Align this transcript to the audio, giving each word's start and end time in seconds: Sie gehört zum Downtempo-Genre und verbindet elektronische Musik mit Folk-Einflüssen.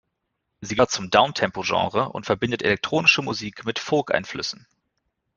Sie 0.61 0.73
gehört 0.73 0.89
zum 0.89 1.11
Downtempo-Genre 1.11 2.09
und 2.09 2.25
verbindet 2.25 2.63
elektronische 2.63 3.21
Musik 3.21 3.65
mit 3.65 3.77
Folk-Einflüssen. 3.77 4.65